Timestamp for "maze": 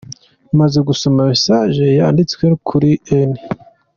0.59-0.77